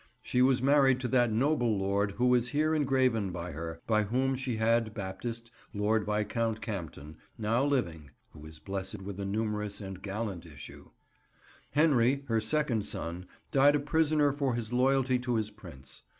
[0.23, 4.35] She was married to that noble Lord who is here engraven by her, by whom
[4.35, 10.01] she had Baptist, Lord Viscount Campden, now living (who is blessed with a numerous and
[10.01, 10.89] gallant issue).
[11.73, 16.01] Henry, her second son, died a prisoner for his loyalty to his Prince.